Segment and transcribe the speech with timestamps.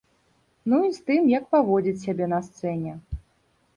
[0.71, 2.99] Ну і з тым, як паводзіць сябе на сцэне.